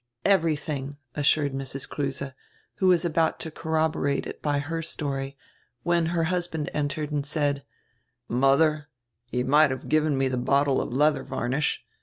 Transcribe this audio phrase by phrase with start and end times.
[0.25, 1.87] "Everything," assured Mrs.
[1.87, 2.23] Kruse,
[2.77, 5.37] who was about to corroborate it by her story,
[5.83, 7.63] when her husband entered and said:
[8.27, 8.87] "Modier,
[9.29, 11.85] you might give me die bottie of leadier varnish.